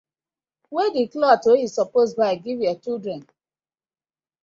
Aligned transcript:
Wey 0.73 0.89
di 0.95 1.03
clothe 1.11 1.45
wey 1.51 1.61
yu 1.63 1.69
suppose 1.77 2.11
buy 2.19 2.33
giv 2.43 2.57
yah 2.65 2.77
children? 2.83 3.21